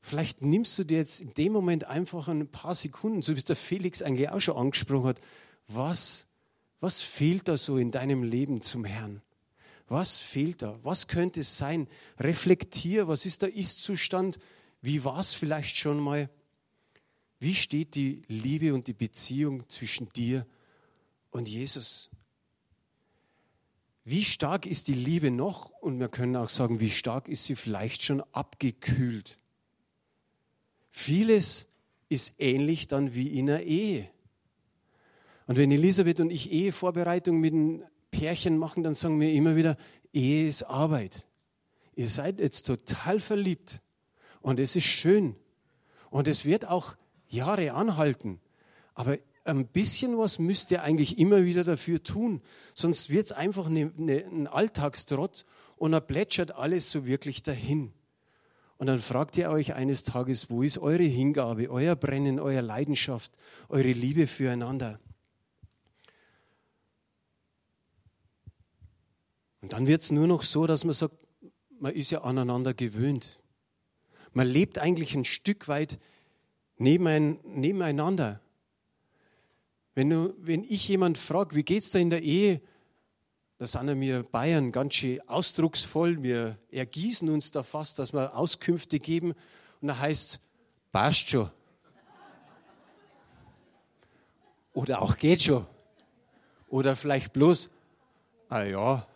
[0.02, 3.44] Vielleicht nimmst du dir jetzt in dem Moment einfach ein paar Sekunden, so wie es
[3.44, 5.20] der Felix eigentlich auch schon angesprochen hat,
[5.68, 6.26] was,
[6.80, 9.22] was fehlt da so in deinem Leben zum Herrn?
[9.88, 10.78] Was fehlt da?
[10.82, 11.86] Was könnte es sein?
[12.18, 14.38] Reflektier, was ist der Ist-Zustand?
[14.82, 16.28] Wie war es vielleicht schon mal?
[17.38, 20.46] Wie steht die Liebe und die Beziehung zwischen dir
[21.30, 22.10] und Jesus?
[24.04, 25.70] Wie stark ist die Liebe noch?
[25.70, 29.38] Und wir können auch sagen, wie stark ist sie vielleicht schon abgekühlt?
[30.90, 31.68] Vieles
[32.08, 34.10] ist ähnlich dann wie in einer Ehe.
[35.46, 39.76] Und wenn Elisabeth und ich Ehevorbereitung mit einem Pärchen machen, dann sagen wir immer wieder,
[40.12, 41.26] Ehe ist Arbeit.
[41.94, 43.80] Ihr seid jetzt total verliebt
[44.42, 45.36] und es ist schön.
[46.10, 46.94] Und es wird auch
[47.28, 48.40] Jahre anhalten.
[48.94, 52.42] Aber ein bisschen was müsst ihr eigentlich immer wieder dafür tun.
[52.74, 55.44] Sonst wird es einfach eine, eine, ein Alltagstrott
[55.76, 57.92] und dann plätschert alles so wirklich dahin.
[58.76, 63.32] Und dann fragt ihr euch eines Tages, wo ist eure Hingabe, euer Brennen, eure Leidenschaft,
[63.68, 64.98] eure Liebe füreinander?
[69.60, 71.14] Und dann wird es nur noch so, dass man sagt,
[71.78, 73.41] man ist ja aneinander gewöhnt.
[74.32, 75.98] Man lebt eigentlich ein Stück weit
[76.78, 78.40] nebeneinander.
[79.94, 82.62] Wenn, du, wenn ich jemand frage, wie geht es da in der Ehe,
[83.58, 86.22] da sind wir Bayern ganz schön ausdrucksvoll.
[86.22, 89.34] Wir ergießen uns da fast, dass wir Auskünfte geben.
[89.80, 90.40] Und da heißt es,
[90.90, 91.50] passt schon.
[94.72, 95.66] Oder auch geht schon.
[96.68, 97.68] Oder vielleicht bloß,
[98.48, 99.06] ah ja.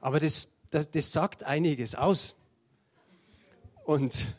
[0.00, 2.36] Aber das, das, das sagt einiges aus.
[3.88, 4.36] Und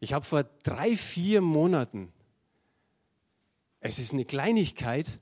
[0.00, 2.12] ich habe vor drei, vier Monaten,
[3.78, 5.20] es ist eine Kleinigkeit,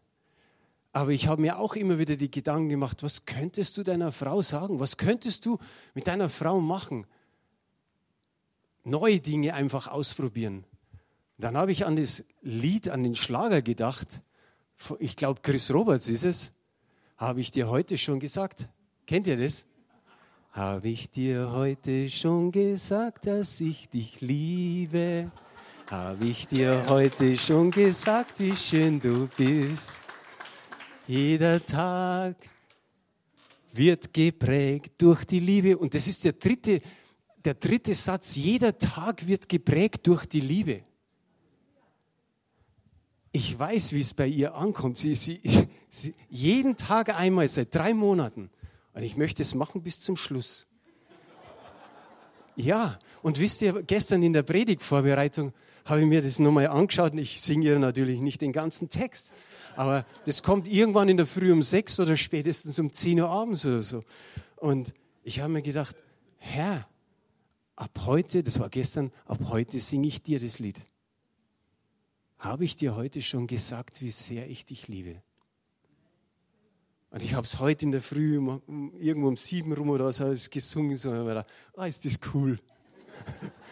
[0.91, 4.41] aber ich habe mir auch immer wieder die Gedanken gemacht, was könntest du deiner Frau
[4.41, 4.81] sagen?
[4.81, 5.59] Was könntest du
[5.93, 7.07] mit deiner Frau machen?
[8.85, 10.65] Neue Dinge einfach ausprobieren.
[11.37, 14.23] Dann habe ich an das Lied, an den Schlager gedacht.
[14.99, 16.55] Ich glaube, Chris Roberts ist es.
[17.19, 18.71] Habe ich dir heute schon gesagt.
[19.05, 19.67] Kennt ihr das?
[20.53, 25.31] Habe ich dir heute schon gesagt, dass ich dich liebe?
[25.89, 30.03] Habe ich dir heute schon gesagt, wie schön du bist?
[31.07, 32.35] Jeder Tag
[33.73, 35.79] wird geprägt durch die Liebe.
[35.79, 36.81] Und das ist der dritte,
[37.45, 38.35] der dritte Satz.
[38.35, 40.83] Jeder Tag wird geprägt durch die Liebe.
[43.31, 44.99] Ich weiß, wie es bei ihr ankommt.
[44.99, 45.41] Sie, sie,
[45.89, 48.51] sie, jeden Tag einmal seit drei Monaten
[48.95, 50.67] und ich möchte es machen bis zum Schluss.
[52.57, 55.53] Ja, und wisst ihr, gestern in der Predigtvorbereitung
[55.85, 59.33] habe ich mir das nochmal angeschaut und ich singe ihr natürlich nicht den ganzen Text.
[59.77, 63.65] Aber das kommt irgendwann in der Früh um sechs oder spätestens um zehn Uhr abends
[63.65, 64.05] oder so.
[64.57, 65.97] Und ich habe mir gedacht,
[66.37, 66.87] Herr,
[67.77, 70.81] ab heute, das war gestern, ab heute singe ich dir das Lied.
[72.39, 75.23] Habe ich dir heute schon gesagt, wie sehr ich dich liebe?
[77.11, 78.35] Und ich habe es heute in der Früh,
[78.99, 82.59] irgendwo um sieben rum oder so, gesungen, so, und gedacht, oh, ist das cool.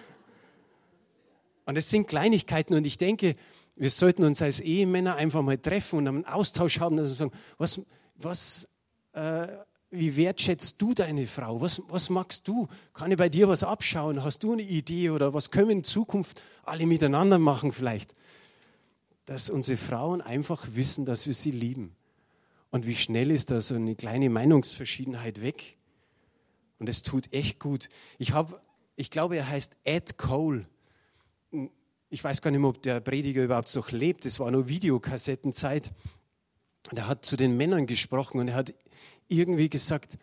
[1.64, 3.37] und es sind Kleinigkeiten und ich denke,
[3.77, 7.33] wir sollten uns als Ehemänner einfach mal treffen und einen Austausch haben, dass wir sagen,
[7.59, 7.81] was,
[8.16, 8.68] was,
[9.12, 9.46] äh,
[9.90, 11.61] wie wertschätzt du deine Frau?
[11.61, 12.66] Was, was magst du?
[12.92, 14.24] Kann ich bei dir was abschauen?
[14.24, 18.16] Hast du eine Idee oder was können wir in Zukunft alle miteinander machen vielleicht?
[19.27, 21.94] Dass unsere Frauen einfach wissen, dass wir sie lieben.
[22.70, 25.78] Und wie schnell ist da so eine kleine Meinungsverschiedenheit weg?
[26.78, 27.88] Und es tut echt gut.
[28.18, 28.62] Ich, hab,
[28.96, 30.66] ich glaube, er heißt Ed Cole.
[32.11, 34.24] Ich weiß gar nicht mehr, ob der Prediger überhaupt noch lebt.
[34.24, 35.92] Das war nur Videokassettenzeit.
[36.90, 38.74] Und er hat zu den Männern gesprochen und er hat
[39.28, 40.18] irgendwie gesagt,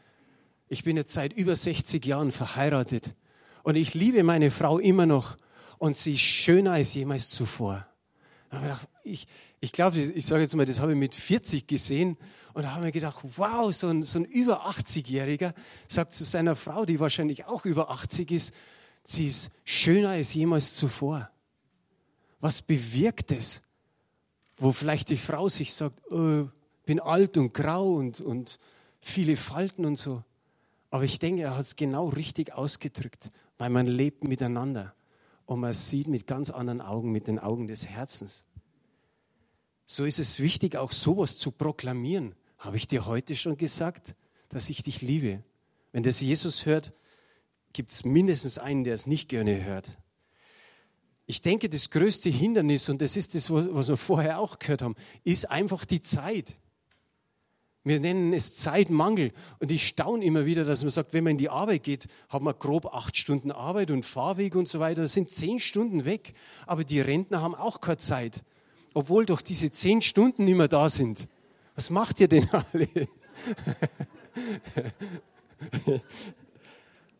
[0.67, 3.15] ich bin jetzt seit über 60 Jahren verheiratet
[3.63, 5.37] und ich liebe meine Frau immer noch
[5.77, 7.85] und sie ist schöner als jemals zuvor.
[8.51, 8.59] Ich,
[9.05, 12.17] ich glaube, ich sage jetzt mal, das habe ich mit 40 gesehen
[12.53, 15.53] und da haben wir gedacht, wow, so ein, so ein über 80-Jähriger
[15.87, 18.53] sagt zu seiner Frau, die wahrscheinlich auch über 80 ist,
[19.03, 21.29] sie ist schöner als jemals zuvor.
[22.39, 23.61] Was bewirkt es?
[24.57, 26.47] Wo vielleicht die Frau sich sagt, oh,
[26.85, 28.57] bin alt und grau und, und
[29.01, 30.23] viele Falten und so.
[30.89, 34.93] Aber ich denke, er hat es genau richtig ausgedrückt, weil man lebt miteinander
[35.45, 38.45] und man sieht mit ganz anderen Augen, mit den Augen des Herzens.
[39.85, 42.35] So ist es wichtig, auch sowas zu proklamieren.
[42.57, 44.15] Habe ich dir heute schon gesagt,
[44.49, 45.43] dass ich dich liebe?
[45.91, 46.93] Wenn das Jesus hört,
[47.73, 49.97] gibt es mindestens einen, der es nicht gerne hört.
[51.27, 54.95] Ich denke, das größte Hindernis, und das ist das, was wir vorher auch gehört haben,
[55.23, 56.59] ist einfach die Zeit.
[57.83, 59.31] Wir nennen es Zeitmangel.
[59.59, 62.41] Und ich staune immer wieder, dass man sagt, wenn man in die Arbeit geht, hat
[62.41, 65.03] man grob acht Stunden Arbeit und Fahrweg und so weiter.
[65.03, 66.33] Das sind zehn Stunden weg.
[66.65, 68.43] Aber die Rentner haben auch keine Zeit.
[68.95, 71.27] Obwohl doch diese zehn Stunden mehr da sind.
[71.75, 72.87] Was macht ihr denn alle?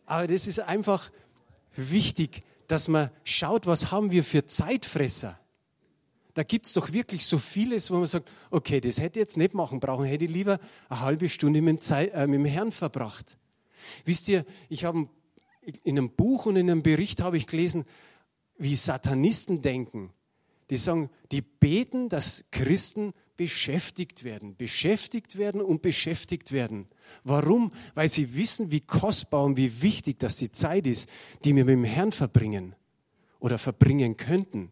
[0.06, 1.12] Aber das ist einfach
[1.76, 5.38] wichtig, dass man schaut, was haben wir für Zeitfresser.
[6.34, 9.36] Da gibt es doch wirklich so vieles, wo man sagt, okay, das hätte ich jetzt
[9.36, 12.46] nicht machen brauchen, hätte ich lieber eine halbe Stunde mit dem, Zeit, äh, mit dem
[12.46, 13.38] Herrn verbracht.
[14.06, 15.10] Wisst ihr, ich habe
[15.84, 17.84] in einem Buch und in einem Bericht habe ich gelesen,
[18.58, 20.14] wie Satanisten denken.
[20.70, 26.88] Die sagen, die beten, dass Christen beschäftigt werden, beschäftigt werden und beschäftigt werden.
[27.24, 27.72] Warum?
[27.94, 31.10] Weil sie wissen, wie kostbar und wie wichtig das die Zeit ist,
[31.44, 32.76] die wir mit dem Herrn verbringen
[33.40, 34.72] oder verbringen könnten.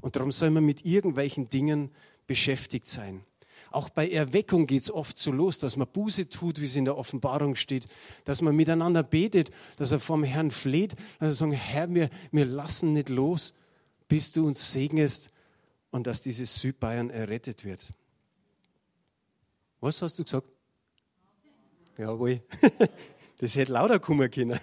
[0.00, 1.90] Und darum soll man mit irgendwelchen Dingen
[2.26, 3.24] beschäftigt sein.
[3.70, 6.84] Auch bei Erweckung geht es oft so los, dass man Buße tut, wie es in
[6.84, 7.88] der Offenbarung steht,
[8.24, 12.44] dass man miteinander betet, dass er vom Herrn fleht, dass er sagt, Herr, wir, wir
[12.44, 13.54] lassen nicht los,
[14.08, 15.31] bis du uns segnest
[15.92, 17.94] und dass dieses Südbayern errettet wird.
[19.80, 20.48] Was hast du gesagt?
[21.96, 22.40] Jawohl.
[23.38, 24.60] Das hätte lauter kommen können.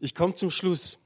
[0.00, 0.98] Ich komme zum Schluss.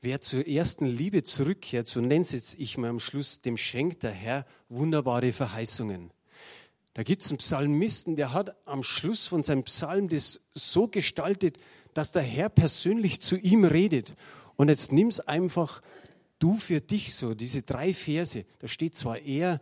[0.00, 4.12] Wer zur ersten Liebe zurückkehrt, so nennt es ich mal am Schluss, dem schenkt der
[4.12, 6.10] Herr wunderbare Verheißungen.
[6.94, 11.58] Da gibt es einen Psalmisten, der hat am Schluss von seinem Psalm das so gestaltet,
[11.92, 14.14] dass der Herr persönlich zu ihm redet.
[14.56, 15.82] Und jetzt nimm es einfach
[16.40, 18.44] du für dich so, diese drei Verse.
[18.58, 19.60] Da steht zwar er,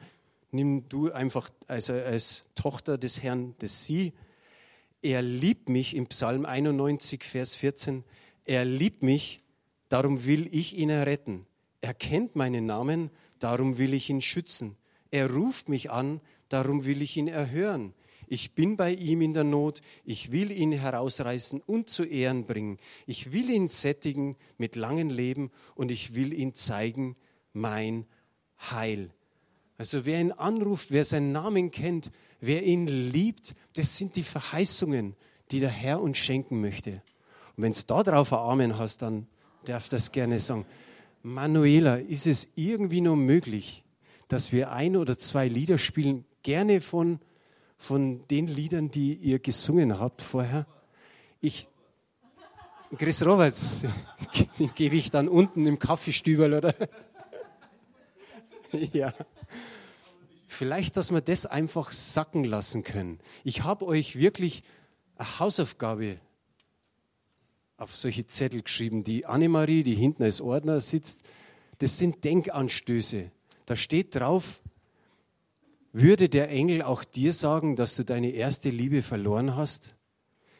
[0.50, 4.14] nimm du einfach also als Tochter des Herrn das Sie.
[5.02, 8.04] Er liebt mich im Psalm 91, Vers 14.
[8.46, 9.42] Er liebt mich,
[9.88, 11.46] darum will ich ihn erretten.
[11.80, 14.76] Er kennt meinen Namen, darum will ich ihn schützen.
[15.10, 17.94] Er ruft mich an, darum will ich ihn erhören.
[18.30, 22.78] Ich bin bei ihm in der Not, ich will ihn herausreißen und zu Ehren bringen.
[23.06, 27.14] Ich will ihn sättigen mit langem Leben und ich will ihn zeigen
[27.52, 28.06] mein
[28.58, 29.10] Heil.
[29.78, 32.10] Also wer ihn anruft, wer seinen Namen kennt,
[32.40, 35.14] wer ihn liebt, das sind die Verheißungen,
[35.50, 37.02] die der Herr uns schenken möchte.
[37.56, 39.26] Und wenn es da drauf ein Amen hast, dann
[39.64, 40.66] darf das gerne sagen.
[41.22, 43.84] Manuela, ist es irgendwie nur möglich,
[44.28, 47.20] dass wir ein oder zwei Lieder spielen, gerne von,
[47.78, 50.66] von den Liedern, die ihr gesungen habt vorher?
[51.40, 51.68] Ich,
[52.96, 53.86] Chris Roberts,
[54.58, 56.74] den gebe ich dann unten im Kaffeestübel, oder?
[58.92, 59.14] ja.
[60.48, 63.20] Vielleicht, dass wir das einfach sacken lassen können.
[63.44, 64.64] Ich habe euch wirklich
[65.16, 66.18] eine Hausaufgabe
[67.76, 69.04] auf solche Zettel geschrieben.
[69.04, 71.22] Die Annemarie, die hinten als Ordner sitzt,
[71.78, 73.30] das sind Denkanstöße.
[73.66, 74.60] Da steht drauf,
[75.92, 79.96] würde der Engel auch dir sagen, dass du deine erste Liebe verloren hast?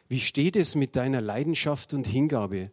[0.07, 2.71] Wie steht es mit deiner Leidenschaft und Hingabe?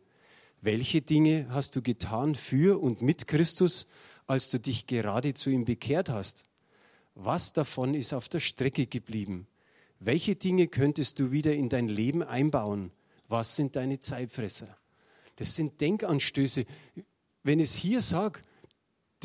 [0.63, 3.87] Welche Dinge hast du getan für und mit Christus,
[4.27, 6.47] als du dich gerade zu ihm bekehrt hast?
[7.15, 9.47] Was davon ist auf der Strecke geblieben?
[10.01, 12.91] Welche Dinge könntest du wieder in dein Leben einbauen?
[13.29, 14.77] Was sind deine Zeitfresser?
[15.37, 16.65] Das sind Denkanstöße.
[17.43, 18.41] Wenn es hier sage,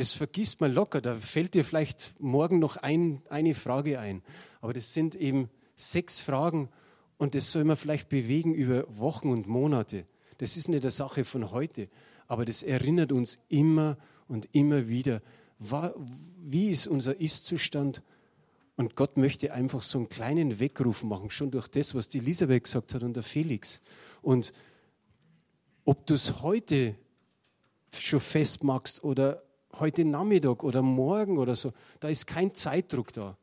[0.01, 4.23] das vergisst man locker, da fällt dir vielleicht morgen noch ein, eine Frage ein.
[4.59, 6.69] Aber das sind eben sechs Fragen
[7.19, 10.07] und das soll man vielleicht bewegen über Wochen und Monate.
[10.39, 11.87] Das ist nicht eine Sache von heute,
[12.25, 13.95] aber das erinnert uns immer
[14.27, 15.21] und immer wieder,
[15.59, 18.01] wie ist unser Ist-Zustand?
[18.77, 22.63] Und Gott möchte einfach so einen kleinen Weckruf machen, schon durch das, was die Elisabeth
[22.63, 23.81] gesagt hat und der Felix.
[24.23, 24.51] Und
[25.85, 26.95] ob du es heute
[27.93, 29.43] schon festmachst oder
[29.79, 33.37] heute Nachmittag oder morgen oder so, da ist kein Zeitdruck da.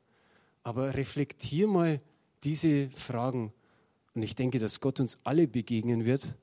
[0.62, 2.00] Aber reflektier mal
[2.44, 3.52] diese Fragen
[4.14, 6.34] und ich denke, dass Gott uns alle begegnen wird.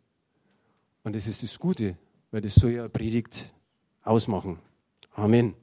[1.04, 1.98] Und das ist das Gute,
[2.32, 3.54] weil das soll ja Predigt
[4.04, 4.60] ausmachen.
[5.14, 5.56] Amen.